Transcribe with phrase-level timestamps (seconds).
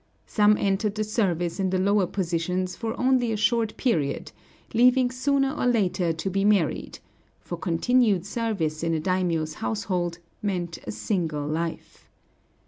[0.25, 4.31] Some entered the service in the lower positions for only a short period,
[4.73, 6.97] leaving sooner or later to be married;
[7.39, 12.09] for continued service in a daimiō's household meant a single life.